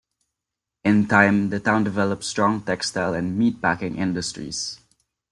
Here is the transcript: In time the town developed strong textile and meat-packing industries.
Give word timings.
In 0.83 1.07
time 1.07 1.49
the 1.51 1.59
town 1.59 1.83
developed 1.83 2.23
strong 2.23 2.61
textile 2.63 3.13
and 3.13 3.37
meat-packing 3.37 3.97
industries. 3.99 4.79